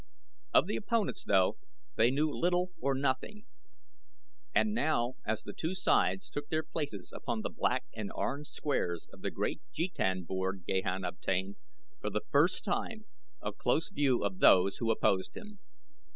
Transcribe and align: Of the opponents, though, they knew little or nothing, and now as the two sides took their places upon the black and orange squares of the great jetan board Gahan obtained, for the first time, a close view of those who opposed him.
Of 0.51 0.65
the 0.65 0.77
opponents, 0.77 1.23
though, 1.23 1.57
they 1.95 2.09
knew 2.09 2.31
little 2.31 2.71
or 2.79 2.95
nothing, 2.95 3.45
and 4.51 4.73
now 4.73 5.13
as 5.27 5.43
the 5.43 5.53
two 5.53 5.75
sides 5.75 6.31
took 6.31 6.49
their 6.49 6.63
places 6.63 7.13
upon 7.15 7.43
the 7.43 7.51
black 7.51 7.85
and 7.95 8.11
orange 8.15 8.47
squares 8.47 9.07
of 9.13 9.21
the 9.21 9.29
great 9.29 9.61
jetan 9.71 10.23
board 10.23 10.63
Gahan 10.67 11.03
obtained, 11.07 11.57
for 11.99 12.09
the 12.09 12.23
first 12.31 12.63
time, 12.63 13.05
a 13.43 13.53
close 13.53 13.91
view 13.91 14.23
of 14.23 14.39
those 14.39 14.77
who 14.77 14.89
opposed 14.89 15.37
him. 15.37 15.59